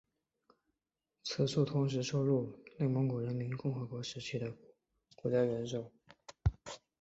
[1.23, 4.51] 此处同时收录蒙古人民共和国时期的
[5.17, 5.91] 国家元首。